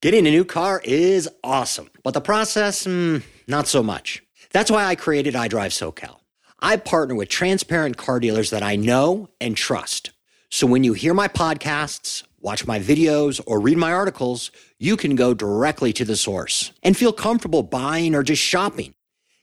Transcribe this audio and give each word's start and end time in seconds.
Getting 0.00 0.28
a 0.28 0.30
new 0.30 0.44
car 0.44 0.80
is 0.84 1.28
awesome, 1.42 1.90
but 2.04 2.14
the 2.14 2.20
process, 2.20 2.86
mm, 2.86 3.20
not 3.48 3.66
so 3.66 3.82
much. 3.82 4.22
That's 4.52 4.70
why 4.70 4.84
I 4.84 4.94
created 4.94 5.34
iDrive 5.34 5.72
SoCal. 5.72 6.18
I 6.60 6.76
partner 6.76 7.16
with 7.16 7.28
transparent 7.28 7.96
car 7.96 8.20
dealers 8.20 8.50
that 8.50 8.62
I 8.62 8.76
know 8.76 9.28
and 9.40 9.56
trust. 9.56 10.12
So 10.50 10.68
when 10.68 10.84
you 10.84 10.92
hear 10.92 11.14
my 11.14 11.26
podcasts, 11.26 12.22
watch 12.38 12.64
my 12.64 12.78
videos, 12.78 13.40
or 13.44 13.58
read 13.58 13.76
my 13.76 13.92
articles, 13.92 14.52
you 14.78 14.96
can 14.96 15.16
go 15.16 15.34
directly 15.34 15.92
to 15.94 16.04
the 16.04 16.14
source 16.14 16.70
and 16.84 16.96
feel 16.96 17.12
comfortable 17.12 17.64
buying 17.64 18.14
or 18.14 18.22
just 18.22 18.40
shopping. 18.40 18.94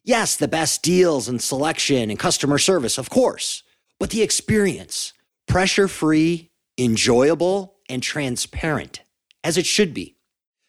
Yes, 0.05 0.37
the 0.37 0.47
best 0.47 0.81
deals 0.81 1.27
and 1.27 1.41
selection 1.41 2.09
and 2.09 2.17
customer 2.17 2.59
service, 2.59 2.97
of 2.97 3.09
course, 3.09 3.61
but 3.99 4.11
the 4.11 4.21
experience, 4.21 5.11
pressure 5.49 5.89
free, 5.89 6.49
enjoyable, 6.77 7.75
and 7.89 8.01
transparent, 8.01 9.01
as 9.43 9.57
it 9.57 9.65
should 9.65 9.93
be. 9.93 10.14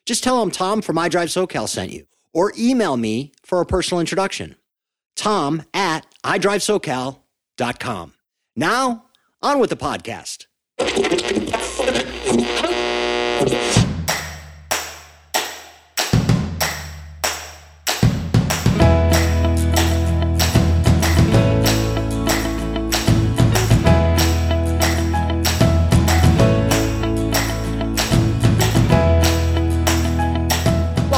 Just 0.07 0.23
tell 0.25 0.41
them 0.41 0.51
Tom 0.53 0.81
from 0.83 0.97
iDrive 0.97 1.29
SoCal 1.29 1.69
sent 1.69 1.93
you, 1.93 2.07
or 2.33 2.53
email 2.57 2.97
me 2.97 3.33
for 3.43 3.61
a 3.61 3.67
personal 3.67 4.01
introduction. 4.01 4.57
Tom 5.17 5.65
at 5.75 6.07
iDriveSoCal.com. 6.25 8.15
Now, 8.55 9.07
on 9.43 9.59
with 9.59 9.71
the 9.71 9.77
podcast. 9.77 10.47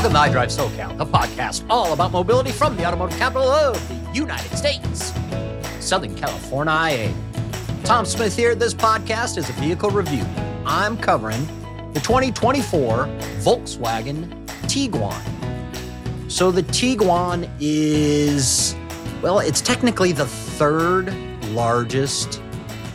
Welcome 0.08 0.32
to 0.32 0.38
iDrive 0.38 0.70
SoCal, 0.70 0.96
the 0.96 1.04
podcast 1.04 1.66
all 1.68 1.92
about 1.92 2.12
mobility 2.12 2.50
from 2.50 2.74
the 2.78 2.86
automotive 2.86 3.18
capital 3.18 3.46
of 3.46 3.76
the 3.90 4.10
United 4.14 4.56
States, 4.56 5.12
Southern 5.80 6.14
California. 6.14 7.14
Tom 7.84 8.06
Smith 8.06 8.34
here. 8.34 8.54
This 8.54 8.72
podcast 8.72 9.36
is 9.36 9.50
a 9.50 9.52
vehicle 9.52 9.90
review. 9.90 10.24
I'm 10.64 10.96
covering 10.96 11.46
the 11.92 12.00
2024 12.00 13.06
Volkswagen 13.40 14.46
Tiguan. 14.62 16.32
So 16.32 16.50
the 16.50 16.62
Tiguan 16.62 17.46
is, 17.60 18.74
well, 19.20 19.40
it's 19.40 19.60
technically 19.60 20.12
the 20.12 20.26
third 20.26 21.12
largest 21.48 22.40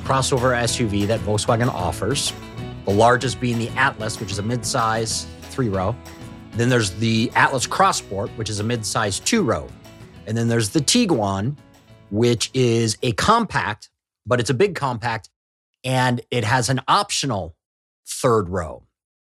crossover 0.03 0.57
SUV 0.63 1.05
that 1.05 1.19
Volkswagen 1.19 1.67
offers. 1.67 2.33
The 2.85 2.91
largest 2.91 3.39
being 3.39 3.59
the 3.59 3.69
Atlas, 3.77 4.19
which 4.19 4.31
is 4.31 4.39
a 4.39 4.43
midsize 4.43 5.27
three 5.43 5.69
row. 5.69 5.95
Then 6.55 6.69
there's 6.69 6.91
the 6.91 7.31
Atlas 7.35 7.65
Crossport, 7.65 8.29
which 8.37 8.49
is 8.49 8.59
a 8.59 8.63
midsize 8.63 9.23
two 9.23 9.43
row. 9.43 9.67
And 10.27 10.37
then 10.37 10.47
there's 10.47 10.69
the 10.69 10.79
Tiguan, 10.79 11.57
which 12.11 12.51
is 12.53 12.97
a 13.01 13.11
compact, 13.13 13.89
but 14.25 14.39
it's 14.39 14.49
a 14.49 14.53
big 14.53 14.75
compact 14.75 15.29
and 15.83 16.21
it 16.31 16.43
has 16.43 16.69
an 16.69 16.81
optional 16.87 17.55
third 18.05 18.49
row. 18.49 18.83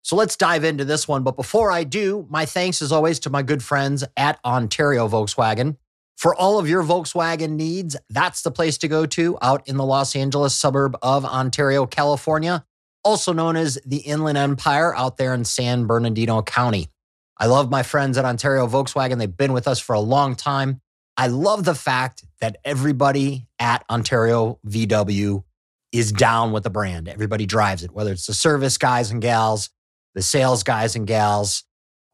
So 0.01 0.15
let's 0.15 0.37
dive 0.37 0.63
into 0.63 0.85
this 0.85 1.07
one. 1.07 1.23
But 1.23 1.35
before 1.35 1.71
I 1.71 1.83
do, 1.83 2.25
my 2.29 2.45
thanks 2.45 2.81
as 2.81 2.91
always 2.91 3.19
to 3.19 3.29
my 3.29 3.41
good 3.41 3.61
friends 3.61 4.03
at 4.15 4.39
Ontario 4.45 5.07
Volkswagen. 5.09 5.75
For 6.15 6.33
all 6.33 6.57
of 6.57 6.69
your 6.69 6.81
Volkswagen 6.83 7.51
needs, 7.51 7.95
that's 8.09 8.41
the 8.41 8.49
place 8.51 8.77
to 8.79 8.87
go 8.87 9.05
to 9.07 9.37
out 9.41 9.67
in 9.67 9.75
the 9.75 9.85
Los 9.85 10.15
Angeles 10.15 10.55
suburb 10.55 10.97
of 11.01 11.25
Ontario, 11.25 11.85
California, 11.85 12.65
also 13.03 13.33
known 13.33 13.55
as 13.55 13.77
the 13.85 13.97
Inland 13.97 14.37
Empire 14.37 14.95
out 14.95 15.17
there 15.17 15.33
in 15.33 15.43
San 15.43 15.85
Bernardino 15.85 16.41
County. 16.41 16.89
I 17.39 17.45
love 17.45 17.69
my 17.69 17.83
friends 17.83 18.17
at 18.17 18.25
Ontario 18.25 18.67
Volkswagen. 18.67 19.19
They've 19.19 19.37
been 19.37 19.53
with 19.53 19.67
us 19.67 19.79
for 19.79 19.93
a 19.93 19.99
long 19.99 20.35
time. 20.35 20.81
I 21.15 21.27
love 21.27 21.65
the 21.65 21.75
fact 21.75 22.23
that 22.41 22.57
everybody 22.65 23.47
at 23.59 23.83
Ontario 23.89 24.59
VW 24.67 25.43
is 25.91 26.11
down 26.11 26.51
with 26.51 26.63
the 26.63 26.69
brand. 26.69 27.07
Everybody 27.07 27.45
drives 27.45 27.83
it, 27.83 27.91
whether 27.91 28.11
it's 28.11 28.27
the 28.27 28.33
service 28.33 28.77
guys 28.77 29.11
and 29.11 29.21
gals, 29.21 29.69
the 30.15 30.21
sales 30.21 30.63
guys 30.63 30.95
and 30.95 31.07
gals, 31.07 31.63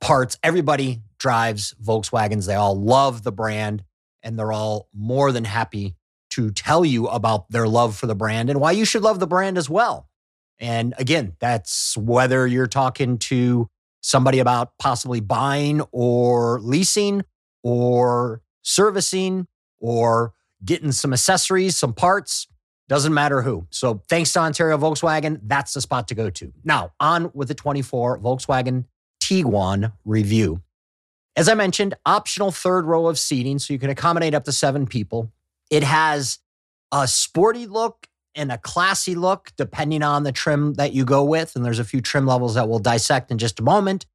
parts, 0.01 0.38
everybody 0.44 1.01
drives 1.17 1.73
Volkswagens. 1.81 2.45
They 2.45 2.56
all 2.56 2.79
love 2.79 3.23
the 3.23 3.31
brand 3.31 3.83
and 4.22 4.38
they're 4.38 4.51
all 4.51 4.89
more 4.94 5.31
than 5.31 5.45
happy 5.45 5.95
to 6.31 6.51
tell 6.51 6.83
you 6.83 7.07
about 7.07 7.50
their 7.50 7.67
love 7.67 7.95
for 7.95 8.07
the 8.07 8.16
brand 8.16 8.50
and 8.50 8.59
why 8.59 8.72
you 8.72 8.85
should 8.85 9.03
love 9.03 9.19
the 9.19 9.28
brand 9.28 9.57
as 9.57 9.69
well. 9.69 10.09
And 10.59 10.94
again, 10.97 11.33
that's 11.39 11.95
whether 11.97 12.47
you're 12.47 12.67
talking 12.67 13.17
to 13.19 13.69
somebody 14.03 14.40
about 14.40 14.78
possibly 14.78 15.22
buying 15.22 15.81
or 15.91 16.59
leasing 16.62 17.24
or 17.64 18.41
servicing 18.62 19.47
or 19.80 20.34
getting 20.64 20.91
some 20.91 21.14
accessories, 21.14 21.75
some 21.75 21.94
parts, 21.94 22.47
doesn't 22.90 23.13
matter 23.13 23.42
who. 23.42 23.66
So 23.69 24.02
thanks 24.09 24.34
to 24.34 24.40
Ontario 24.40 24.78
Volkswagen, 24.78 25.40
that's 25.44 25.74
the 25.74 25.81
spot 25.81 26.09
to 26.09 26.16
go 26.16 26.30
to. 26.30 26.53
Now, 26.63 26.92
on 27.00 27.31
with 27.34 27.47
the 27.47 27.56
24 27.56 28.19
Volkswagen 28.19 28.86
Tiguan 29.24 29.94
review. 30.06 30.62
As 31.36 31.50
I 31.50 31.56
mentioned, 31.56 31.96
optional 32.06 32.52
third 32.52 32.86
row 32.86 33.08
of 33.08 33.18
seating 33.18 33.58
so 33.58 33.74
you 33.74 33.80
can 33.80 33.90
accommodate 33.90 34.36
up 34.36 34.44
to 34.44 34.52
seven 34.52 34.86
people. 34.86 35.31
It 35.72 35.84
has 35.84 36.40
a 36.92 37.08
sporty 37.08 37.66
look 37.66 38.08
and 38.35 38.51
a 38.51 38.57
classy 38.57 39.16
look, 39.16 39.51
depending 39.57 40.03
on 40.03 40.23
the 40.23 40.31
trim 40.31 40.73
that 40.75 40.94
you 40.94 41.05
go 41.05 41.23
with. 41.23 41.55
And 41.55 41.63
there's 41.63 41.79
a 41.79 41.83
few 41.83 42.01
trim 42.01 42.25
levels 42.25 42.55
that 42.55 42.67
we'll 42.67 42.79
dissect 42.79 43.31
in 43.31 43.38
just 43.38 43.59
a 43.59 43.63
moment. 43.63 44.05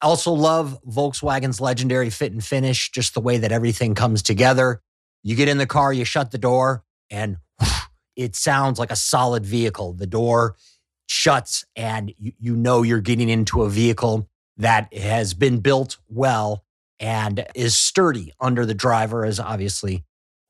I 0.00 0.06
also 0.06 0.32
love 0.32 0.78
Volkswagen's 0.84 1.60
legendary 1.60 2.10
fit 2.10 2.32
and 2.32 2.44
finish, 2.44 2.90
just 2.90 3.14
the 3.14 3.20
way 3.20 3.38
that 3.38 3.52
everything 3.52 3.94
comes 3.94 4.22
together. 4.22 4.82
You 5.22 5.34
get 5.36 5.48
in 5.48 5.58
the 5.58 5.66
car, 5.66 5.92
you 5.92 6.04
shut 6.04 6.30
the 6.30 6.38
door, 6.38 6.84
and 7.10 7.38
it 8.16 8.36
sounds 8.36 8.78
like 8.78 8.90
a 8.90 8.96
solid 8.96 9.46
vehicle. 9.46 9.94
The 9.94 10.06
door 10.06 10.56
shuts, 11.06 11.64
and 11.74 12.12
you, 12.18 12.32
you 12.38 12.56
know 12.56 12.82
you're 12.82 13.00
getting 13.00 13.28
into 13.28 13.62
a 13.62 13.70
vehicle 13.70 14.28
that 14.56 14.92
has 14.94 15.34
been 15.34 15.60
built 15.60 15.96
well 16.08 16.64
and 17.00 17.46
is 17.54 17.76
sturdy 17.76 18.32
under 18.40 18.64
the 18.66 18.74
driver, 18.74 19.24
as 19.24 19.40
obviously 19.40 20.04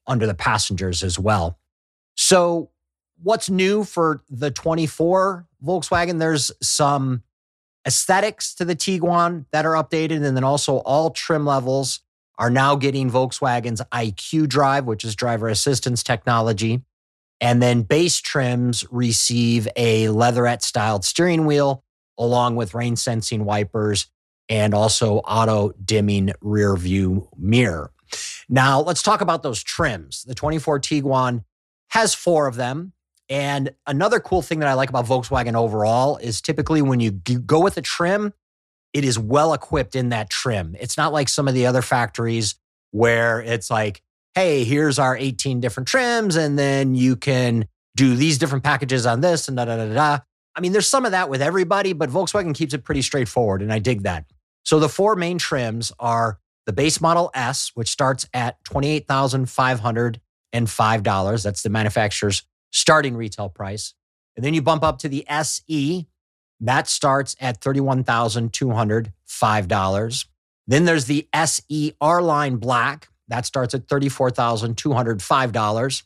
under 0.06 0.26
the 0.26 0.34
passengers 0.34 1.02
as 1.02 1.18
well. 1.18 1.58
So, 2.16 2.70
what's 3.24 3.50
new 3.50 3.84
for 3.84 4.22
the 4.30 4.50
24 4.50 5.46
Volkswagen? 5.64 6.18
There's 6.18 6.52
some 6.62 7.22
aesthetics 7.86 8.54
to 8.54 8.64
the 8.64 8.76
Tiguan 8.76 9.46
that 9.50 9.66
are 9.66 9.72
updated, 9.72 10.24
and 10.24 10.36
then 10.36 10.44
also 10.44 10.76
all 10.78 11.10
trim 11.10 11.44
levels 11.44 12.00
are 12.38 12.50
now 12.50 12.76
getting 12.76 13.10
Volkswagen's 13.10 13.80
IQ 13.92 14.48
Drive, 14.48 14.84
which 14.84 15.04
is 15.04 15.14
driver 15.14 15.48
assistance 15.48 16.02
technology. 16.02 16.82
And 17.40 17.60
then 17.60 17.82
base 17.82 18.20
trims 18.20 18.84
receive 18.90 19.68
a 19.76 20.08
leatherette 20.08 20.62
styled 20.62 21.04
steering 21.04 21.46
wheel 21.46 21.84
along 22.18 22.56
with 22.56 22.74
rain 22.74 22.96
sensing 22.96 23.44
wipers 23.44 24.06
and 24.48 24.72
also 24.72 25.18
auto 25.18 25.72
dimming 25.84 26.32
rear 26.40 26.76
view 26.76 27.28
mirror. 27.36 27.90
Now, 28.48 28.80
let's 28.80 29.02
talk 29.02 29.20
about 29.20 29.42
those 29.42 29.62
trims. 29.62 30.22
The 30.24 30.34
24 30.34 30.80
Tiguan 30.80 31.44
has 31.90 32.14
four 32.14 32.46
of 32.46 32.56
them. 32.56 32.93
And 33.28 33.74
another 33.86 34.20
cool 34.20 34.42
thing 34.42 34.58
that 34.58 34.68
I 34.68 34.74
like 34.74 34.90
about 34.90 35.06
Volkswagen 35.06 35.54
overall 35.54 36.18
is 36.18 36.40
typically 36.40 36.82
when 36.82 37.00
you 37.00 37.10
go 37.10 37.60
with 37.60 37.76
a 37.76 37.82
trim, 37.82 38.32
it 38.92 39.04
is 39.04 39.18
well 39.18 39.54
equipped 39.54 39.96
in 39.96 40.10
that 40.10 40.30
trim. 40.30 40.76
It's 40.78 40.96
not 40.96 41.12
like 41.12 41.28
some 41.28 41.48
of 41.48 41.54
the 41.54 41.66
other 41.66 41.82
factories 41.82 42.54
where 42.90 43.40
it's 43.40 43.70
like, 43.70 44.02
hey, 44.34 44.64
here's 44.64 44.98
our 44.98 45.16
18 45.16 45.60
different 45.60 45.88
trims, 45.88 46.36
and 46.36 46.58
then 46.58 46.94
you 46.94 47.16
can 47.16 47.66
do 47.96 48.16
these 48.16 48.38
different 48.38 48.64
packages 48.64 49.06
on 49.06 49.20
this 49.20 49.48
and 49.48 49.56
da 49.56 49.64
da 49.64 49.76
da 49.76 49.92
da. 49.92 50.18
I 50.56 50.60
mean, 50.60 50.72
there's 50.72 50.86
some 50.86 51.04
of 51.04 51.10
that 51.12 51.28
with 51.28 51.42
everybody, 51.42 51.92
but 51.92 52.10
Volkswagen 52.10 52.54
keeps 52.54 52.74
it 52.74 52.84
pretty 52.84 53.02
straightforward, 53.02 53.62
and 53.62 53.72
I 53.72 53.80
dig 53.80 54.02
that. 54.02 54.26
So 54.64 54.78
the 54.78 54.88
four 54.88 55.16
main 55.16 55.38
trims 55.38 55.90
are 55.98 56.38
the 56.66 56.72
base 56.72 57.00
model 57.00 57.32
S, 57.34 57.72
which 57.74 57.88
starts 57.88 58.28
at 58.32 58.62
$28,505. 58.64 61.42
That's 61.42 61.62
the 61.62 61.70
manufacturer's 61.70 62.44
starting 62.74 63.16
retail 63.16 63.48
price. 63.48 63.94
And 64.36 64.44
then 64.44 64.52
you 64.52 64.60
bump 64.60 64.82
up 64.82 64.98
to 64.98 65.08
the 65.08 65.24
SE. 65.28 66.08
That 66.60 66.88
starts 66.88 67.36
at 67.40 67.60
$31,205. 67.60 70.26
Then 70.66 70.84
there's 70.84 71.04
the 71.04 71.28
SE 71.32 71.94
R 72.00 72.20
Line 72.20 72.56
Black. 72.56 73.06
That 73.28 73.46
starts 73.46 73.74
at 73.74 73.86
$34,205. 73.86 76.02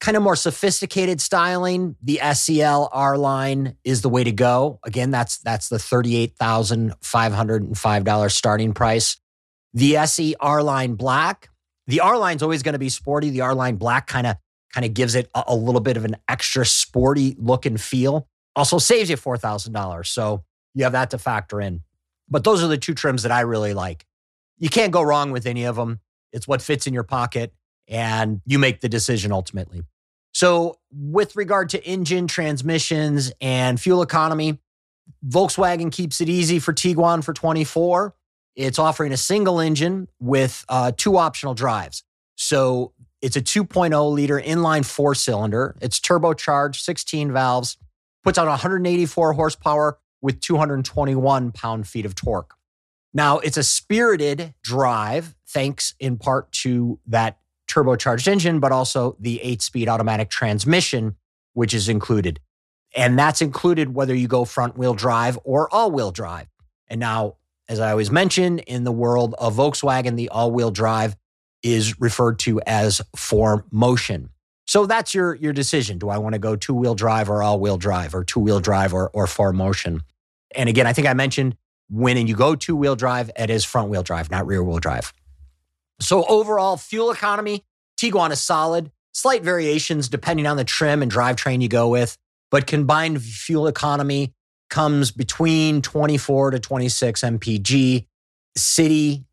kind 0.00 0.16
of 0.16 0.22
more 0.22 0.36
sophisticated 0.36 1.20
styling, 1.20 1.96
the 2.02 2.18
SEL 2.32 2.88
R 2.92 3.18
line 3.18 3.76
is 3.84 4.00
the 4.02 4.08
way 4.08 4.24
to 4.24 4.32
go. 4.32 4.80
Again, 4.84 5.10
that's 5.10 5.38
that's 5.38 5.68
the 5.68 5.78
$38,505 5.78 8.32
starting 8.32 8.72
price. 8.72 9.18
The 9.78 9.96
SE 9.98 10.34
R 10.40 10.60
line 10.60 10.94
black, 10.94 11.50
the 11.86 12.00
R 12.00 12.18
line's 12.18 12.42
always 12.42 12.64
going 12.64 12.72
to 12.72 12.80
be 12.80 12.88
sporty. 12.88 13.30
The 13.30 13.42
R 13.42 13.54
line 13.54 13.76
black 13.76 14.08
kind 14.08 14.26
of 14.26 14.36
kind 14.74 14.84
of 14.84 14.92
gives 14.92 15.14
it 15.14 15.30
a, 15.36 15.44
a, 15.46 15.54
little 15.54 15.80
bit 15.80 15.96
of 15.96 16.04
an 16.04 16.16
extra 16.28 16.66
sporty 16.66 17.36
look 17.38 17.64
and 17.64 17.80
feel. 17.80 18.26
Also 18.56 18.78
saves 18.78 19.08
you 19.08 19.16
$4,000. 19.16 20.04
So 20.06 20.42
you 20.74 20.82
have 20.82 20.94
that 20.94 21.10
to 21.10 21.18
factor 21.18 21.60
in. 21.60 21.82
But 22.28 22.42
those 22.42 22.60
are 22.60 22.66
the 22.66 22.76
two 22.76 22.92
trims 22.92 23.22
that 23.22 23.30
I 23.30 23.42
really 23.42 23.72
like. 23.72 24.04
You 24.58 24.68
can't 24.68 24.92
go 24.92 25.00
wrong 25.00 25.30
with 25.30 25.46
any 25.46 25.62
of 25.62 25.76
them. 25.76 26.00
It's 26.32 26.48
what 26.48 26.60
fits 26.60 26.88
in 26.88 26.92
your 26.92 27.04
pocket 27.04 27.54
and 27.86 28.40
you 28.46 28.58
make 28.58 28.80
the 28.80 28.88
decision 28.88 29.30
ultimately. 29.30 29.82
So, 30.32 30.80
with 30.90 31.36
regard 31.36 31.68
to 31.70 31.84
engine, 31.86 32.26
transmissions, 32.26 33.30
and 33.40 33.80
fuel 33.80 34.02
economy, 34.02 34.58
Volkswagen 35.24 35.92
keeps 35.92 36.20
it 36.20 36.28
easy 36.28 36.58
for 36.58 36.72
Tiguan 36.72 37.22
for 37.22 37.32
24. 37.32 38.12
It's 38.58 38.78
offering 38.78 39.12
a 39.12 39.16
single 39.16 39.60
engine 39.60 40.08
with 40.18 40.64
uh, 40.68 40.92
two 40.96 41.16
optional 41.16 41.54
drives. 41.54 42.02
So, 42.34 42.92
it's 43.20 43.36
a 43.36 43.42
2.0 43.42 44.12
liter 44.12 44.40
inline 44.40 44.84
four 44.84 45.14
cylinder. 45.14 45.76
It's 45.80 45.98
turbocharged, 45.98 46.76
16 46.76 47.32
valves, 47.32 47.76
puts 48.22 48.38
out 48.38 48.46
184 48.46 49.32
horsepower 49.32 49.98
with 50.20 50.40
221 50.40 51.52
pound 51.52 51.88
feet 51.88 52.06
of 52.06 52.14
torque. 52.14 52.54
Now, 53.14 53.38
it's 53.38 53.56
a 53.56 53.62
spirited 53.62 54.54
drive, 54.62 55.34
thanks 55.48 55.94
in 55.98 56.16
part 56.16 56.52
to 56.52 57.00
that 57.06 57.38
turbocharged 57.68 58.28
engine, 58.28 58.60
but 58.60 58.72
also 58.72 59.16
the 59.18 59.40
eight 59.42 59.62
speed 59.62 59.88
automatic 59.88 60.30
transmission, 60.30 61.16
which 61.54 61.74
is 61.74 61.88
included. 61.88 62.40
And 62.96 63.18
that's 63.18 63.42
included 63.42 63.94
whether 63.94 64.14
you 64.14 64.28
go 64.28 64.44
front 64.44 64.78
wheel 64.78 64.94
drive 64.94 65.38
or 65.44 65.72
all 65.72 65.90
wheel 65.90 66.10
drive. 66.10 66.48
And 66.88 67.00
now, 67.00 67.36
as 67.68 67.80
I 67.80 67.90
always 67.90 68.10
mention, 68.10 68.58
in 68.60 68.84
the 68.84 68.92
world 68.92 69.34
of 69.38 69.56
Volkswagen, 69.56 70.16
the 70.16 70.30
all 70.30 70.50
wheel 70.50 70.70
drive 70.70 71.16
is 71.62 72.00
referred 72.00 72.38
to 72.40 72.60
as 72.66 73.02
4Motion. 73.16 74.28
So 74.66 74.86
that's 74.86 75.14
your, 75.14 75.34
your 75.34 75.52
decision. 75.52 75.98
Do 75.98 76.08
I 76.08 76.18
want 76.18 76.34
to 76.34 76.38
go 76.38 76.56
two 76.56 76.74
wheel 76.74 76.94
drive 76.94 77.30
or 77.30 77.42
all 77.42 77.58
wheel 77.58 77.78
drive 77.78 78.14
or 78.14 78.24
two 78.24 78.40
wheel 78.40 78.60
drive 78.60 78.94
or, 78.94 79.10
or 79.10 79.26
4Motion? 79.26 80.00
And 80.54 80.68
again, 80.68 80.86
I 80.86 80.92
think 80.92 81.06
I 81.06 81.14
mentioned 81.14 81.56
when 81.90 82.26
you 82.26 82.34
go 82.34 82.54
two 82.54 82.76
wheel 82.76 82.96
drive, 82.96 83.30
it 83.36 83.50
is 83.50 83.64
front 83.64 83.88
wheel 83.88 84.02
drive, 84.02 84.30
not 84.30 84.46
rear 84.46 84.62
wheel 84.62 84.78
drive. 84.78 85.12
So 86.00 86.24
overall, 86.24 86.76
fuel 86.76 87.10
economy, 87.10 87.64
Tiguan 87.98 88.30
is 88.30 88.40
solid. 88.40 88.90
Slight 89.12 89.42
variations 89.42 90.08
depending 90.08 90.46
on 90.46 90.56
the 90.56 90.64
trim 90.64 91.02
and 91.02 91.10
drivetrain 91.10 91.60
you 91.60 91.68
go 91.68 91.88
with, 91.88 92.16
but 92.50 92.66
combined 92.66 93.22
fuel 93.22 93.66
economy 93.66 94.32
comes 94.68 95.10
between 95.10 95.82
24 95.82 96.52
to 96.52 96.58
26 96.58 97.20
mpg. 97.22 98.06
City 98.56 99.24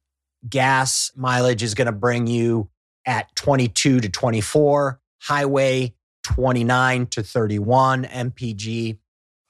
gas 0.48 1.12
mileage 1.16 1.64
is 1.64 1.74
going 1.74 1.88
to 1.88 1.92
bring 1.92 2.28
you 2.28 2.70
at 3.06 3.34
22 3.36 4.00
to 4.02 4.10
24, 4.10 5.00
highway 5.22 5.94
29 6.24 7.08
to 7.08 7.24
31 7.24 8.06
mpg, 8.06 8.98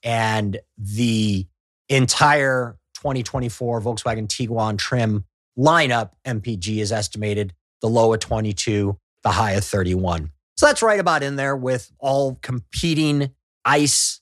and 0.04 0.60
the 0.78 1.48
entire 1.90 2.78
2024 2.96 3.82
Volkswagen 3.82 4.28
Tiguan 4.28 4.78
trim 4.78 5.26
lineup 5.58 6.12
MPG 6.26 6.78
is 6.78 6.92
estimated 6.92 7.54
the 7.82 7.88
low 7.88 8.14
of 8.14 8.20
22, 8.20 8.98
the 9.24 9.32
high 9.32 9.52
of 9.54 9.64
31. 9.64 10.32
So 10.58 10.66
that's 10.66 10.82
right 10.82 11.00
about 11.00 11.24
in 11.24 11.36
there 11.36 11.56
with 11.56 11.92
all 12.00 12.36
competing 12.42 13.32
ICE 13.64 14.22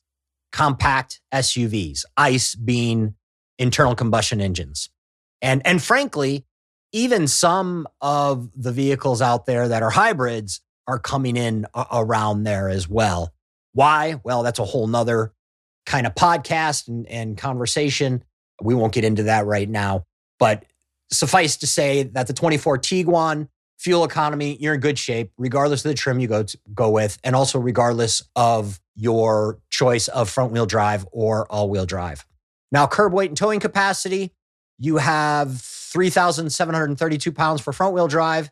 compact 0.54 1.20
SUVs, 1.34 2.06
ICE 2.16 2.56
being 2.56 3.16
internal 3.58 3.96
combustion 3.96 4.40
engines. 4.40 4.90
And, 5.42 5.66
and 5.66 5.82
frankly, 5.82 6.46
even 6.94 7.28
some 7.28 7.88
of 8.00 8.50
the 8.56 8.72
vehicles 8.72 9.22
out 9.22 9.46
there 9.46 9.68
that 9.68 9.84
are 9.84 9.90
hybrids 9.90 10.62
are 10.88 11.00
coming 11.00 11.36
in 11.36 11.66
a- 11.74 11.88
around 11.92 12.44
there 12.44 12.70
as 12.70 12.88
well. 12.88 13.34
Why? 13.74 14.22
Well, 14.24 14.44
that's 14.44 14.60
a 14.60 14.66
whole 14.66 14.86
nother 14.86 15.34
kind 15.88 16.06
of 16.06 16.14
podcast 16.14 16.88
and, 16.88 17.08
and 17.08 17.36
conversation. 17.36 18.24
We 18.62 18.76
won't 18.76 18.94
get 18.94 19.04
into 19.04 19.24
that 19.24 19.48
right 19.48 19.68
now. 19.68 20.06
But 20.38 20.66
suffice 21.12 21.58
to 21.58 21.68
say 21.68 22.04
that 22.04 22.28
the 22.28 22.34
24 22.34 22.78
Tiguan 22.78 23.48
fuel 23.80 24.04
economy, 24.04 24.58
you're 24.60 24.76
in 24.76 24.80
good 24.80 25.00
shape, 25.00 25.32
regardless 25.38 25.84
of 25.84 25.90
the 25.90 25.96
trim 25.96 26.20
you 26.20 26.28
go 26.28 26.44
to, 26.44 26.58
go 26.76 26.92
with, 26.92 27.18
and 27.24 27.36
also 27.36 27.60
regardless 27.60 28.22
of 28.36 28.80
your 28.95 29.60
choice 29.69 30.07
of 30.07 30.30
front 30.30 30.51
wheel 30.51 30.66
drive 30.66 31.06
or 31.12 31.45
all 31.51 31.69
wheel 31.69 31.86
drive. 31.86 32.25
Now, 32.72 32.88
curb 32.88 33.13
weight 33.13 33.30
and 33.30 33.38
towing 33.38 33.60
capacity, 33.60 34.34
you 34.80 34.98
have 34.98 35.62
3,732 35.62 37.31
pounds 37.31 37.62
for 37.62 37.72
front 37.72 37.94
wheel 37.94 38.07
drive. 38.07 38.50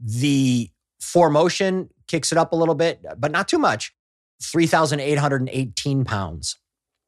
The 0.00 0.70
4Motion 1.00 1.88
kicks 2.08 2.32
it 2.32 2.38
up 2.38 2.52
a 2.52 2.56
little 2.56 2.74
bit, 2.74 3.04
but 3.18 3.30
not 3.30 3.48
too 3.48 3.58
much. 3.58 3.94
3,818 4.42 6.04
pounds. 6.04 6.56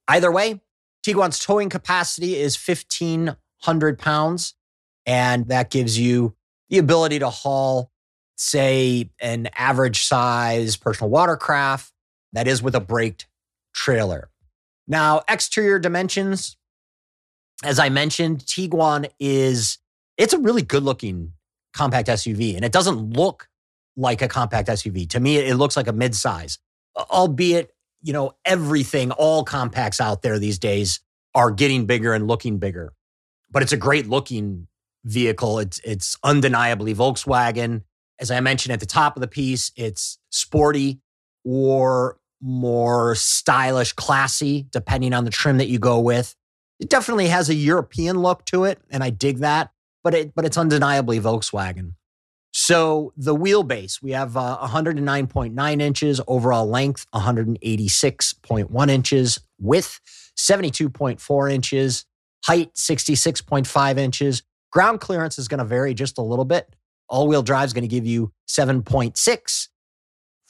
Either 0.08 0.30
way, 0.30 0.60
Tiguan's 1.02 1.38
towing 1.38 1.68
capacity 1.68 2.36
is 2.36 2.56
1,500 2.56 3.98
pounds, 3.98 4.54
and 5.06 5.48
that 5.48 5.70
gives 5.70 5.98
you 5.98 6.36
the 6.68 6.78
ability 6.78 7.18
to 7.18 7.30
haul, 7.30 7.90
say, 8.36 9.10
an 9.20 9.48
average 9.56 10.04
size 10.04 10.76
personal 10.76 11.10
watercraft 11.10 11.91
that 12.32 12.48
is 12.48 12.62
with 12.62 12.74
a 12.74 12.80
braked 12.80 13.26
trailer. 13.74 14.30
Now, 14.86 15.22
exterior 15.28 15.78
dimensions, 15.78 16.56
as 17.62 17.78
I 17.78 17.88
mentioned, 17.88 18.40
Tiguan 18.40 19.08
is 19.20 19.78
it's 20.18 20.32
a 20.32 20.38
really 20.38 20.62
good 20.62 20.82
looking 20.82 21.32
compact 21.72 22.08
SUV 22.08 22.56
and 22.56 22.64
it 22.64 22.72
doesn't 22.72 23.16
look 23.16 23.48
like 23.96 24.22
a 24.22 24.28
compact 24.28 24.68
SUV. 24.68 25.08
To 25.10 25.20
me, 25.20 25.36
it 25.36 25.56
looks 25.56 25.76
like 25.76 25.88
a 25.88 25.92
midsize, 25.92 26.58
albeit, 26.96 27.74
you 28.02 28.12
know, 28.12 28.32
everything, 28.44 29.10
all 29.12 29.44
compacts 29.44 30.00
out 30.00 30.22
there 30.22 30.38
these 30.38 30.58
days 30.58 31.00
are 31.34 31.50
getting 31.50 31.86
bigger 31.86 32.12
and 32.12 32.26
looking 32.26 32.58
bigger. 32.58 32.92
But 33.50 33.62
it's 33.62 33.72
a 33.72 33.76
great 33.76 34.08
looking 34.08 34.66
vehicle. 35.04 35.58
It's 35.58 35.80
it's 35.84 36.16
undeniably 36.22 36.94
Volkswagen. 36.94 37.82
As 38.18 38.30
I 38.30 38.40
mentioned 38.40 38.72
at 38.72 38.80
the 38.80 38.86
top 38.86 39.16
of 39.16 39.20
the 39.20 39.28
piece, 39.28 39.72
it's 39.76 40.18
sporty 40.30 41.00
or 41.44 42.18
more 42.42 43.14
stylish, 43.14 43.92
classy, 43.92 44.66
depending 44.70 45.14
on 45.14 45.24
the 45.24 45.30
trim 45.30 45.58
that 45.58 45.68
you 45.68 45.78
go 45.78 46.00
with. 46.00 46.34
It 46.80 46.90
definitely 46.90 47.28
has 47.28 47.48
a 47.48 47.54
European 47.54 48.18
look 48.20 48.44
to 48.46 48.64
it, 48.64 48.80
and 48.90 49.04
I 49.04 49.10
dig 49.10 49.38
that. 49.38 49.70
But 50.04 50.14
it 50.14 50.34
but 50.34 50.44
it's 50.44 50.58
undeniably 50.58 51.20
Volkswagen. 51.20 51.92
So 52.54 53.12
the 53.16 53.34
wheelbase, 53.34 54.02
we 54.02 54.10
have 54.10 54.36
uh, 54.36 54.58
109.9 54.60 55.80
inches 55.80 56.20
overall 56.26 56.66
length, 56.66 57.06
186.1 57.14 58.90
inches 58.90 59.38
width, 59.58 60.00
72.4 60.36 61.52
inches 61.52 62.04
height, 62.44 62.74
66.5 62.74 63.98
inches. 63.98 64.42
Ground 64.70 65.00
clearance 65.00 65.38
is 65.38 65.48
going 65.48 65.58
to 65.58 65.64
vary 65.64 65.94
just 65.94 66.18
a 66.18 66.22
little 66.22 66.44
bit. 66.44 66.74
All 67.08 67.28
wheel 67.28 67.42
drive 67.42 67.66
is 67.66 67.72
going 67.72 67.82
to 67.82 67.88
give 67.88 68.06
you 68.06 68.32
7.6. 68.48 69.68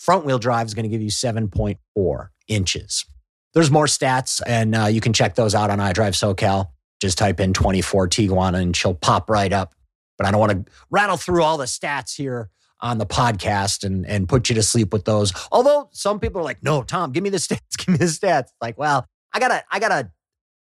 Front 0.03 0.25
wheel 0.25 0.41
drive 0.41 0.67
is 0.67 0.75
going 0.75 0.83
to 0.83 0.89
give 0.89 1.01
you 1.01 1.11
7.4 1.11 2.29
inches. 2.49 3.07
There's 3.55 3.71
more 3.71 3.87
stats, 3.87 4.43
and 4.45 4.75
uh, 4.75 4.87
you 4.87 5.01
can 5.01 5.13
check 5.13 5.37
those 5.37 5.55
out 5.55 5.71
on 5.71 5.79
iDrive 5.79 6.17
SoCal. 6.17 6.71
Just 7.01 7.19
type 7.19 7.39
in 7.39 7.53
24 7.53 8.09
Tiguan 8.09 8.61
and 8.61 8.77
she'll 8.77 8.95
pop 8.95 9.31
right 9.31 9.53
up. 9.53 9.77
But 10.19 10.27
I 10.27 10.33
don't 10.33 10.41
want 10.41 10.67
to 10.67 10.73
rattle 10.91 11.17
through 11.17 11.45
all 11.45 11.57
the 11.57 11.67
stats 11.67 12.17
here 12.17 12.51
on 12.81 12.99
the 12.99 13.07
podcast 13.07 13.85
and, 13.85 14.05
and 14.05 14.29
put 14.29 14.49
you 14.49 14.57
to 14.57 14.63
sleep 14.65 14.93
with 14.93 15.05
those. 15.05 15.33
Although 15.53 15.89
some 15.93 16.19
people 16.19 16.41
are 16.41 16.45
like, 16.45 16.65
no, 16.65 16.83
Tom, 16.83 17.13
give 17.13 17.23
me 17.23 17.31
the 17.31 17.37
stats, 17.39 17.77
give 17.79 17.89
me 17.89 17.99
the 17.99 18.07
stats. 18.07 18.49
Like, 18.61 18.77
well, 18.77 19.07
I 19.33 19.39
gotta, 19.39 19.63
I 19.71 19.79
gotta, 19.79 20.11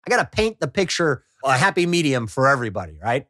I 0.07 0.09
gotta 0.09 0.29
paint 0.31 0.61
the 0.61 0.69
picture 0.69 1.25
a 1.43 1.57
happy 1.57 1.85
medium 1.85 2.27
for 2.27 2.47
everybody, 2.47 2.97
right? 3.03 3.27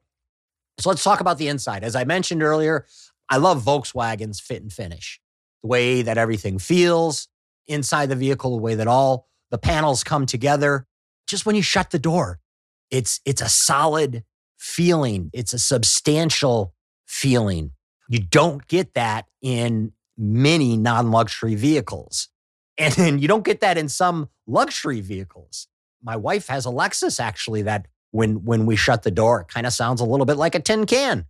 So 0.80 0.90
let's 0.90 1.04
talk 1.04 1.20
about 1.20 1.40
the 1.40 1.48
inside. 1.48 1.84
As 1.84 1.96
I 1.96 2.04
mentioned 2.04 2.44
earlier, 2.44 2.86
I 3.28 3.38
love 3.38 3.64
Volkswagen's 3.64 4.40
fit 4.40 4.62
and 4.62 4.72
finish. 4.72 5.20
The 5.66 5.70
way 5.70 6.04
that 6.04 6.20
everything 6.20 6.60
feels 6.60 7.28
inside 7.66 8.10
the 8.10 8.16
vehicle, 8.16 8.52
the 8.56 8.62
way 8.62 8.76
that 8.76 8.88
all 8.88 9.28
the 9.50 9.58
panels 9.58 10.04
come 10.04 10.28
together. 10.28 10.86
Just 11.26 11.48
when 11.48 11.56
you 11.56 11.64
shut 11.64 11.90
the 11.90 11.98
door, 11.98 12.40
it's 12.92 13.20
it's 13.26 13.42
a 13.42 13.50
solid 13.50 14.24
feeling. 14.60 15.32
It's 15.34 15.54
a 15.54 15.58
substantial 15.58 16.76
feeling. 17.08 17.72
You 18.08 18.20
don't 18.20 18.68
get 18.68 18.94
that 18.94 19.26
in 19.42 19.94
many 20.16 20.78
non-luxury 20.78 21.56
vehicles. 21.56 22.30
And 22.78 22.94
then 22.94 23.18
you 23.18 23.28
don't 23.28 23.44
get 23.44 23.62
that 23.62 23.76
in 23.76 23.90
some 23.90 24.30
luxury 24.46 25.02
vehicles. 25.02 25.68
My 26.04 26.16
wife 26.16 26.46
has 26.46 26.68
a 26.68 26.70
Lexus 26.70 27.20
actually 27.20 27.64
that 27.64 27.88
when 28.12 28.46
when 28.46 28.68
we 28.68 28.76
shut 28.76 29.02
the 29.02 29.10
door, 29.10 29.42
it 29.42 29.48
kind 29.48 29.66
of 29.66 29.74
sounds 29.74 30.00
a 30.00 30.06
little 30.06 30.28
bit 30.28 30.38
like 30.38 30.54
a 30.54 30.60
tin 30.60 30.86
can. 30.86 31.26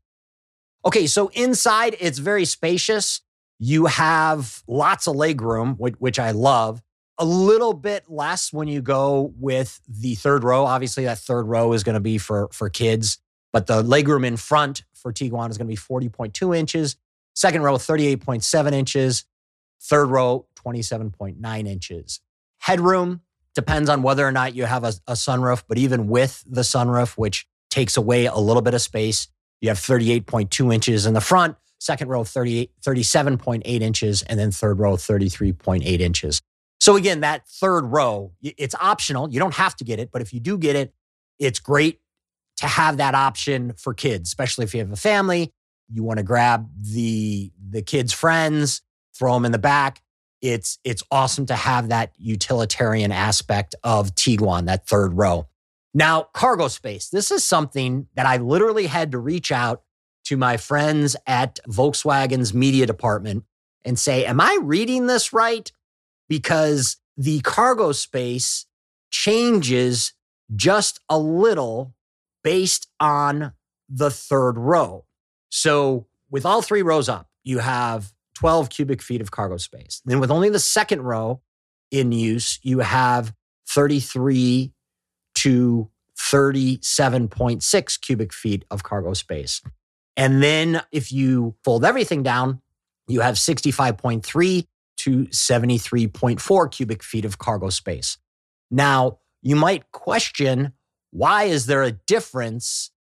Okay, 0.84 1.08
so 1.08 1.30
inside 1.30 1.96
it's 2.02 2.20
very 2.20 2.44
spacious. 2.44 3.22
You 3.60 3.86
have 3.86 4.64
lots 4.68 5.08
of 5.08 5.16
legroom, 5.16 5.78
which, 5.78 6.20
I 6.20 6.32
love. 6.32 6.82
A 7.18 7.26
little 7.26 7.74
bit 7.74 8.04
less 8.10 8.52
when 8.52 8.68
you 8.68 8.82
go 8.82 9.34
with 9.40 9.80
the 9.88 10.16
third 10.16 10.44
row. 10.44 10.66
Obviously, 10.66 11.06
that 11.06 11.18
third 11.18 11.44
row 11.44 11.72
is 11.72 11.84
going 11.84 11.94
to 11.94 12.02
be 12.02 12.18
for 12.18 12.50
for 12.52 12.70
kids, 12.70 13.20
but 13.54 13.68
the 13.68 13.82
legroom 13.82 14.26
in 14.26 14.36
front 14.36 14.84
for 14.94 15.14
Tiguan 15.14 15.50
is 15.50 15.58
going 15.58 15.68
to 15.68 15.72
be 15.72 15.78
40.2 15.78 16.58
inches. 16.58 16.98
Second 17.34 17.64
row, 17.64 17.76
38.7 17.76 18.74
inches. 18.74 19.24
Third 19.82 20.08
row, 20.08 20.48
27.9 20.66 21.68
inches. 21.68 22.20
Headroom 22.58 23.22
depends 23.54 23.90
on 23.90 24.02
whether 24.02 24.28
or 24.28 24.32
not 24.32 24.56
you 24.56 24.66
have 24.66 24.84
a, 24.84 24.94
a, 25.08 25.14
sunroof, 25.14 25.64
but 25.68 25.78
even 25.78 26.08
with 26.08 26.44
the 26.48 26.62
sunroof, 26.62 27.18
which 27.18 27.48
takes 27.70 27.96
away 27.96 28.26
a 28.26 28.36
little 28.36 28.62
bit 28.62 28.74
of 28.74 28.82
space, 28.82 29.28
you 29.62 29.70
have 29.70 29.78
38.2 29.78 30.74
inches 30.74 31.06
in 31.06 31.14
the 31.14 31.22
front, 31.22 31.56
second 31.80 32.08
row 32.10 32.24
38, 32.24 32.72
37.8 32.82 33.82
inches, 33.82 34.22
and 34.24 34.40
then 34.40 34.52
third 34.52 34.80
row 34.80 34.96
33.8 34.96 35.84
inches. 36.00 36.42
So 36.80 36.96
again, 36.96 37.22
that 37.22 37.48
third 37.48 37.86
row, 37.86 38.34
it's 38.42 38.76
optional. 38.80 39.30
You 39.30 39.40
don't 39.40 39.54
have 39.56 39.76
to 39.78 39.84
get 39.84 40.00
it, 40.00 40.12
but 40.12 40.22
if 40.22 40.34
you 40.34 40.40
do 40.40 40.58
get 40.58 40.76
it, 40.76 40.94
it's 41.40 41.60
great 41.60 42.00
to 42.58 42.68
have 42.68 42.98
that 42.98 43.16
option 43.16 43.74
for 43.78 43.94
kids, 43.94 44.30
especially 44.30 44.64
if 44.66 44.74
you 44.74 44.80
have 44.80 44.92
a 44.92 44.98
family. 44.98 45.52
You 45.90 46.04
want 46.04 46.18
to 46.18 46.24
grab 46.24 46.70
the 46.80 47.52
the 47.70 47.82
kids' 47.82 48.14
friends, 48.14 48.82
throw 49.18 49.34
them 49.34 49.46
in 49.46 49.52
the 49.52 49.60
back. 49.60 50.02
It's 50.42 50.80
it's 50.84 51.04
awesome 51.12 51.46
to 51.48 51.56
have 51.56 51.90
that 51.90 52.14
utilitarian 52.18 53.12
aspect 53.12 53.76
of 53.84 54.16
Tiguan, 54.16 54.66
that 54.66 54.88
third 54.88 55.14
row. 55.14 55.48
Now, 55.94 56.24
cargo 56.34 56.68
space. 56.68 57.10
This 57.10 57.32
is 57.32 57.46
something 57.46 58.08
that 58.16 58.26
I 58.26 58.38
literally 58.38 58.88
had 58.88 59.12
to 59.14 59.18
reach 59.18 59.52
out 59.52 59.84
to 60.26 60.38
my 60.38 60.58
friends 60.58 61.16
at 61.26 61.60
Volkswagen's 61.68 62.54
media 62.54 62.86
department 62.86 63.44
and 63.84 63.98
say, 63.98 64.26
Am 64.26 64.42
I 64.42 64.58
reading 64.62 65.08
this 65.08 65.32
right? 65.32 65.72
Because 66.28 66.98
the 67.18 67.40
cargo 67.42 67.92
space 67.92 68.66
changes 69.12 70.14
just 70.56 71.00
a 71.10 71.18
little 71.18 71.94
based 72.44 72.88
on 73.00 73.54
the 73.88 74.12
third 74.12 74.58
row. 74.58 75.06
So, 75.50 76.08
with 76.30 76.46
all 76.46 76.62
three 76.62 76.82
rows 76.82 77.08
up, 77.08 77.30
you 77.44 77.60
have 77.60 78.12
12 78.36 78.70
cubic 78.70 79.02
feet 79.02 79.22
of 79.22 79.32
cargo 79.32 79.58
space. 79.58 80.02
Then, 80.06 80.20
with 80.20 80.32
only 80.32 80.50
the 80.50 80.60
second 80.60 81.04
row 81.04 81.42
in 81.92 82.12
use, 82.12 82.60
you 82.64 82.80
have 82.80 83.34
33 83.68 84.74
to 85.36 85.90
37.6 86.18 88.02
cubic 88.02 88.34
feet 88.34 88.66
of 88.72 88.84
cargo 88.84 89.14
space. 89.14 89.62
And 90.18 90.42
then 90.42 90.82
if 90.92 91.12
you 91.12 91.56
fold 91.64 91.84
everything 91.84 92.24
down, 92.24 92.62
you 93.08 93.22
have 93.22 93.36
65.3 93.36 94.66
to 94.98 95.26
73.4 95.26 96.72
cubic 96.72 97.04
feet 97.04 97.26
of 97.26 97.38
cargo 97.38 97.70
space. 97.70 98.18
Now, 98.72 99.20
you 99.42 99.56
might 99.56 99.92
question 99.92 100.74
why 101.12 101.44
is 101.44 101.66
there 101.66 101.84
a 101.84 101.92
difference 101.92 102.92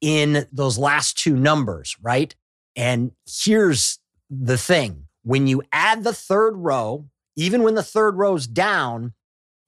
in 0.00 0.46
those 0.52 0.78
last 0.78 1.18
two 1.18 1.36
numbers, 1.36 1.96
right? 2.02 2.34
And 2.76 3.12
here's 3.26 3.98
the 4.30 4.58
thing 4.58 5.06
when 5.22 5.46
you 5.46 5.62
add 5.72 6.04
the 6.04 6.12
third 6.12 6.56
row, 6.56 7.06
even 7.36 7.62
when 7.62 7.74
the 7.74 7.82
third 7.82 8.16
row's 8.16 8.46
down, 8.46 9.14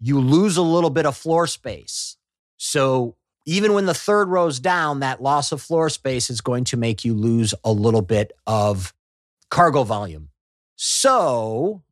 you 0.00 0.18
lose 0.20 0.56
a 0.56 0.62
little 0.62 0.90
bit 0.90 1.06
of 1.06 1.16
floor 1.16 1.46
space. 1.46 2.16
So 2.56 3.16
even 3.46 3.72
when 3.72 3.86
the 3.86 3.94
third 3.94 4.28
row's 4.28 4.60
down, 4.60 5.00
that 5.00 5.22
loss 5.22 5.52
of 5.52 5.62
floor 5.62 5.88
space 5.88 6.30
is 6.30 6.40
going 6.40 6.64
to 6.64 6.76
make 6.76 7.04
you 7.04 7.14
lose 7.14 7.54
a 7.64 7.72
little 7.72 8.02
bit 8.02 8.32
of 8.46 8.92
cargo 9.50 9.82
volume. 9.82 10.28
So 10.76 11.82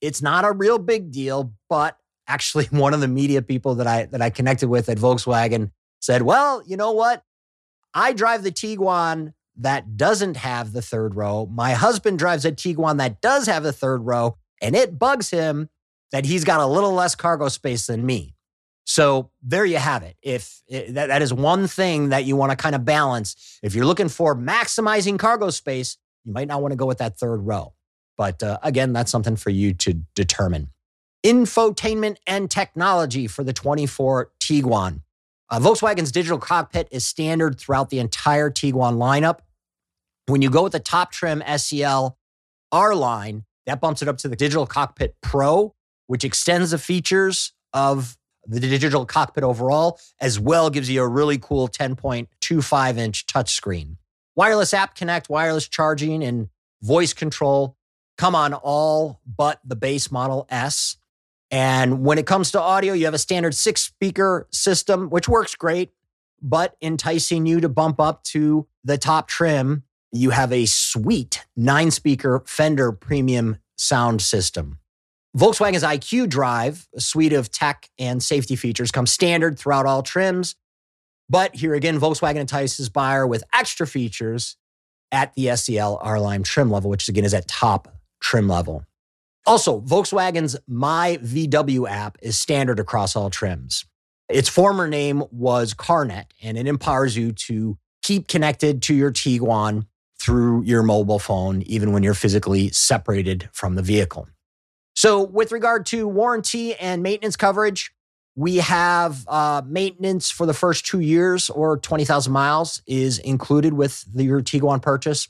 it's 0.00 0.22
not 0.22 0.44
a 0.44 0.52
real 0.52 0.78
big 0.78 1.10
deal, 1.10 1.54
but 1.68 1.96
actually 2.26 2.64
one 2.70 2.94
of 2.94 3.00
the 3.00 3.08
media 3.08 3.42
people 3.42 3.76
that 3.76 3.86
I 3.86 4.06
that 4.06 4.22
I 4.22 4.30
connected 4.30 4.68
with 4.68 4.88
at 4.88 4.98
Volkswagen 4.98 5.70
said, 6.00 6.22
"Well, 6.22 6.62
you 6.66 6.76
know 6.76 6.92
what? 6.92 7.24
I 7.94 8.12
drive 8.12 8.42
the 8.42 8.52
Tiguan 8.52 9.34
that 9.56 9.96
doesn't 9.96 10.38
have 10.38 10.72
the 10.72 10.82
third 10.82 11.14
row. 11.14 11.46
My 11.46 11.72
husband 11.72 12.18
drives 12.18 12.44
a 12.44 12.52
Tiguan 12.52 12.98
that 12.98 13.20
does 13.20 13.46
have 13.46 13.62
the 13.62 13.72
third 13.72 14.06
row, 14.06 14.36
and 14.60 14.74
it 14.74 14.98
bugs 14.98 15.30
him 15.30 15.68
that 16.10 16.24
he's 16.24 16.44
got 16.44 16.60
a 16.60 16.66
little 16.66 16.92
less 16.92 17.14
cargo 17.14 17.48
space 17.48 17.86
than 17.86 18.04
me." 18.04 18.34
So 18.84 19.30
there 19.42 19.64
you 19.64 19.76
have 19.78 20.02
it. 20.02 20.16
If 20.22 20.62
it, 20.66 20.94
that, 20.94 21.06
that 21.06 21.22
is 21.22 21.32
one 21.32 21.66
thing 21.66 22.10
that 22.10 22.24
you 22.24 22.36
want 22.36 22.50
to 22.50 22.56
kind 22.56 22.74
of 22.74 22.84
balance, 22.84 23.58
if 23.62 23.74
you're 23.74 23.86
looking 23.86 24.08
for 24.08 24.34
maximizing 24.34 25.18
cargo 25.18 25.50
space, 25.50 25.96
you 26.24 26.32
might 26.32 26.48
not 26.48 26.62
want 26.62 26.72
to 26.72 26.76
go 26.76 26.86
with 26.86 26.98
that 26.98 27.16
third 27.18 27.38
row. 27.38 27.74
But 28.16 28.42
uh, 28.42 28.58
again, 28.62 28.92
that's 28.92 29.10
something 29.10 29.36
for 29.36 29.50
you 29.50 29.72
to 29.74 29.94
determine. 30.14 30.68
Infotainment 31.24 32.16
and 32.26 32.50
technology 32.50 33.26
for 33.26 33.44
the 33.44 33.52
24 33.52 34.32
Tiguan. 34.40 35.02
Uh, 35.48 35.60
Volkswagen's 35.60 36.10
digital 36.10 36.38
cockpit 36.38 36.88
is 36.90 37.06
standard 37.06 37.58
throughout 37.58 37.90
the 37.90 37.98
entire 37.98 38.50
Tiguan 38.50 38.96
lineup. 38.96 39.40
When 40.26 40.42
you 40.42 40.50
go 40.50 40.62
with 40.62 40.72
the 40.72 40.80
top 40.80 41.12
trim 41.12 41.42
SEL 41.56 42.18
R 42.72 42.94
line, 42.94 43.44
that 43.66 43.80
bumps 43.80 44.02
it 44.02 44.08
up 44.08 44.18
to 44.18 44.28
the 44.28 44.36
digital 44.36 44.66
cockpit 44.66 45.14
Pro, 45.20 45.74
which 46.06 46.24
extends 46.24 46.72
the 46.72 46.78
features 46.78 47.52
of 47.72 48.16
the 48.46 48.60
digital 48.60 49.06
cockpit 49.06 49.44
overall, 49.44 49.98
as 50.20 50.38
well 50.38 50.70
gives 50.70 50.90
you 50.90 51.02
a 51.02 51.08
really 51.08 51.38
cool 51.38 51.68
10.25 51.68 52.98
inch 52.98 53.26
touchscreen. 53.26 53.96
Wireless 54.34 54.74
app 54.74 54.94
connect, 54.94 55.28
wireless 55.28 55.68
charging, 55.68 56.24
and 56.24 56.48
voice 56.80 57.12
control 57.12 57.76
come 58.18 58.34
on 58.34 58.54
all 58.54 59.20
but 59.26 59.60
the 59.64 59.76
base 59.76 60.10
model 60.10 60.46
S. 60.48 60.96
And 61.50 62.04
when 62.04 62.18
it 62.18 62.26
comes 62.26 62.50
to 62.52 62.60
audio, 62.60 62.94
you 62.94 63.04
have 63.04 63.14
a 63.14 63.18
standard 63.18 63.54
six 63.54 63.82
speaker 63.82 64.48
system, 64.52 65.10
which 65.10 65.28
works 65.28 65.54
great, 65.54 65.90
but 66.40 66.76
enticing 66.80 67.46
you 67.46 67.60
to 67.60 67.68
bump 67.68 68.00
up 68.00 68.24
to 68.24 68.66
the 68.84 68.96
top 68.96 69.28
trim, 69.28 69.84
you 70.12 70.30
have 70.30 70.52
a 70.52 70.66
sweet 70.66 71.44
nine 71.56 71.90
speaker 71.90 72.42
Fender 72.46 72.92
premium 72.92 73.58
sound 73.76 74.22
system. 74.22 74.78
Volkswagen's 75.36 75.82
IQ 75.82 76.28
Drive, 76.28 76.86
a 76.94 77.00
suite 77.00 77.32
of 77.32 77.50
tech 77.50 77.88
and 77.98 78.22
safety 78.22 78.54
features, 78.54 78.90
comes 78.90 79.10
standard 79.10 79.58
throughout 79.58 79.86
all 79.86 80.02
trims. 80.02 80.56
But 81.30 81.54
here 81.54 81.74
again, 81.74 81.98
Volkswagen 81.98 82.36
entices 82.36 82.90
buyer 82.90 83.26
with 83.26 83.42
extra 83.54 83.86
features 83.86 84.56
at 85.10 85.34
the 85.34 85.56
SEL 85.56 85.98
R 86.02 86.20
line 86.20 86.42
trim 86.42 86.70
level, 86.70 86.90
which 86.90 87.08
again 87.08 87.24
is 87.24 87.32
at 87.32 87.48
top 87.48 87.88
trim 88.20 88.46
level. 88.46 88.84
Also, 89.46 89.80
Volkswagen's 89.80 90.56
My 90.68 91.18
VW 91.22 91.88
app 91.88 92.18
is 92.20 92.38
standard 92.38 92.78
across 92.78 93.16
all 93.16 93.30
trims. 93.30 93.86
Its 94.28 94.50
former 94.50 94.86
name 94.86 95.24
was 95.30 95.72
CarNet, 95.72 96.26
and 96.42 96.58
it 96.58 96.66
empowers 96.66 97.16
you 97.16 97.32
to 97.32 97.78
keep 98.02 98.28
connected 98.28 98.82
to 98.82 98.94
your 98.94 99.10
Tiguan 99.10 99.86
through 100.20 100.62
your 100.62 100.82
mobile 100.82 101.18
phone, 101.18 101.62
even 101.62 101.92
when 101.92 102.02
you're 102.02 102.14
physically 102.14 102.68
separated 102.68 103.48
from 103.52 103.74
the 103.74 103.82
vehicle. 103.82 104.28
So, 105.02 105.20
with 105.20 105.50
regard 105.50 105.84
to 105.86 106.06
warranty 106.06 106.76
and 106.76 107.02
maintenance 107.02 107.34
coverage, 107.34 107.92
we 108.36 108.58
have 108.58 109.26
uh, 109.26 109.60
maintenance 109.66 110.30
for 110.30 110.46
the 110.46 110.54
first 110.54 110.86
two 110.86 111.00
years 111.00 111.50
or 111.50 111.76
20,000 111.76 112.32
miles 112.32 112.82
is 112.86 113.18
included 113.18 113.72
with 113.72 114.04
the, 114.14 114.22
your 114.22 114.40
Tiguan 114.40 114.80
purchase. 114.80 115.26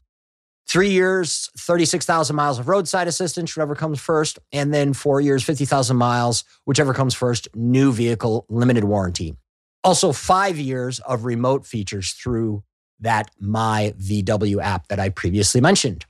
Three 0.69 0.91
years, 0.91 1.49
36,000 1.57 2.37
miles 2.37 2.59
of 2.59 2.69
roadside 2.69 3.09
assistance, 3.09 3.57
whatever 3.57 3.75
comes 3.75 3.99
first. 3.99 4.39
And 4.53 4.75
then 4.75 4.93
four 4.93 5.23
years, 5.23 5.43
50,000 5.43 5.97
miles, 5.97 6.45
whichever 6.67 6.93
comes 6.93 7.15
first, 7.15 7.49
new 7.55 7.93
vehicle 7.93 8.45
limited 8.51 8.85
warranty. 8.85 9.37
Also, 9.83 10.13
five 10.13 10.59
years 10.59 11.01
of 11.01 11.25
remote 11.25 11.65
features 11.65 12.13
through 12.13 12.63
that 13.01 13.31
My 13.41 13.95
VW 13.99 14.63
app 14.63 14.89
that 14.89 15.01
I 15.01 15.09
previously 15.09 15.63
mentioned. 15.63 16.05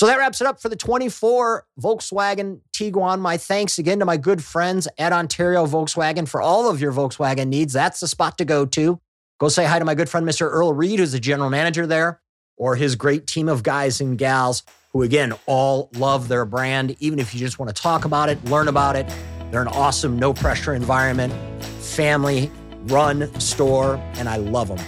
So 0.00 0.06
that 0.06 0.16
wraps 0.16 0.40
it 0.40 0.46
up 0.46 0.62
for 0.62 0.70
the 0.70 0.76
24 0.76 1.66
Volkswagen 1.78 2.60
Tiguan. 2.72 3.20
My 3.20 3.36
thanks 3.36 3.78
again 3.78 3.98
to 3.98 4.06
my 4.06 4.16
good 4.16 4.42
friends 4.42 4.88
at 4.96 5.12
Ontario 5.12 5.66
Volkswagen 5.66 6.26
for 6.26 6.40
all 6.40 6.70
of 6.70 6.80
your 6.80 6.90
Volkswagen 6.90 7.48
needs. 7.48 7.74
That's 7.74 8.00
the 8.00 8.08
spot 8.08 8.38
to 8.38 8.46
go 8.46 8.64
to. 8.64 8.98
Go 9.38 9.50
say 9.50 9.66
hi 9.66 9.78
to 9.78 9.84
my 9.84 9.94
good 9.94 10.08
friend, 10.08 10.26
Mr. 10.26 10.50
Earl 10.50 10.72
Reed, 10.72 11.00
who's 11.00 11.12
the 11.12 11.20
general 11.20 11.50
manager 11.50 11.86
there, 11.86 12.22
or 12.56 12.76
his 12.76 12.96
great 12.96 13.26
team 13.26 13.46
of 13.46 13.62
guys 13.62 14.00
and 14.00 14.16
gals 14.16 14.62
who, 14.94 15.02
again, 15.02 15.34
all 15.44 15.90
love 15.96 16.28
their 16.28 16.46
brand. 16.46 16.96
Even 17.00 17.18
if 17.18 17.34
you 17.34 17.40
just 17.40 17.58
want 17.58 17.68
to 17.68 17.82
talk 17.82 18.06
about 18.06 18.30
it, 18.30 18.42
learn 18.46 18.68
about 18.68 18.96
it, 18.96 19.06
they're 19.50 19.60
an 19.60 19.68
awesome, 19.68 20.18
no 20.18 20.32
pressure 20.32 20.72
environment, 20.72 21.30
family 21.62 22.50
run 22.84 23.38
store, 23.38 23.96
and 24.14 24.30
I 24.30 24.36
love 24.36 24.68
them. 24.68 24.78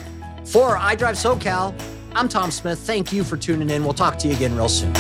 For 0.47 0.75
I 0.75 0.97
iDrive 0.97 1.17
SoCal, 1.17 1.79
I'm 2.15 2.29
Tom 2.29 2.51
Smith. 2.51 2.79
Thank 2.79 3.13
you 3.13 3.25
for 3.25 3.37
tuning 3.37 3.71
in. 3.71 3.85
We'll 3.85 3.95
talk 3.95 4.19
to 4.19 4.29
you 4.29 4.35
again 4.35 4.55
real 4.55 4.69
soon. 4.69 4.93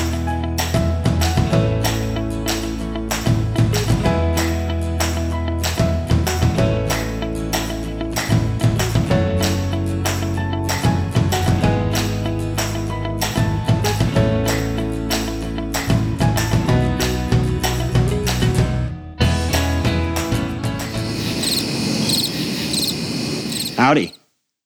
Howdy. 23.76 24.14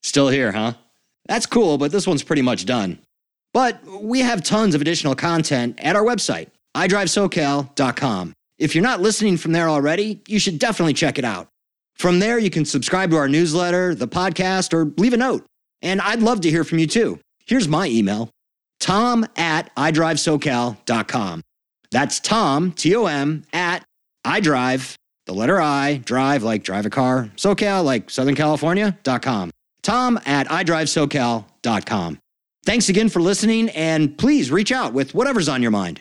Still 0.03 0.29
here, 0.29 0.53
huh? 0.53 0.75
That's 1.27 1.47
cool, 1.47 1.79
but 1.79 1.93
this 1.93 2.07
one's 2.07 2.23
pretty 2.23 2.43
much 2.43 2.65
done. 2.67 2.99
But 3.53 3.83
we 3.87 4.21
have 4.21 4.43
tons 4.43 4.75
of 4.75 4.81
additional 4.81 5.15
content 5.15 5.79
at 5.81 5.97
our 5.97 6.05
website, 6.05 6.49
iDriveSoCal.com. 6.77 8.33
If 8.59 8.75
you're 8.75 8.83
not 8.85 9.01
listening 9.01 9.37
from 9.37 9.53
there 9.53 9.69
already, 9.69 10.23
you 10.29 10.39
should 10.39 10.59
definitely 10.59 10.95
check 10.95 11.19
it 11.19 11.25
out. 11.25 11.49
From 11.95 12.19
there, 12.19 12.39
you 12.39 12.51
can 12.51 12.65
subscribe 12.65 13.11
to 13.11 13.17
our 13.17 13.29
newsletter, 13.29 13.95
the 13.95 14.09
podcast, 14.09 14.73
or 14.75 14.93
leave 15.01 15.15
a 15.15 15.17
note. 15.17 15.47
And 15.83 16.01
I'd 16.01 16.21
love 16.21 16.43
to 16.43 16.51
hear 16.51 16.65
from 16.65 16.79
you 16.79 16.87
too. 16.87 17.19
Here's 17.47 17.69
my 17.69 17.87
email 17.87 18.31
tom 18.81 19.27
at 19.37 19.75
iDriveSoCal.com. 19.77 21.43
That's 21.91 22.21
Tom, 22.21 22.73
T 22.73 22.95
O 22.95 23.07
M, 23.07 23.45
at 23.53 23.85
iDrive, 24.27 24.97
the 25.27 25.33
letter 25.35 25.61
I, 25.61 25.97
drive 26.05 26.43
like 26.43 26.63
drive 26.63 26.85
a 26.87 26.91
car, 26.91 27.31
SoCal 27.37 27.85
like 27.85 28.11
Southern 28.11 28.35
California.com. 28.35 29.51
Tom 29.87 30.19
at 30.27 30.49
iDriveSoCal.com. 30.49 32.19
Thanks 32.65 32.89
again 32.89 33.09
for 33.09 33.23
listening, 33.23 33.69
and 33.71 34.19
please 34.19 34.51
reach 34.51 34.73
out 34.73 34.93
with 34.93 35.15
whatever's 35.15 35.49
on 35.49 35.63
your 35.63 35.71
mind. 35.71 36.01